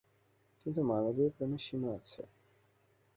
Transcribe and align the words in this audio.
কিন্তু 0.61 0.81
মানবীয় 0.83 1.29
প্রেমে 1.29 1.57
সীমা 1.57 1.89
আছে। 1.97 2.21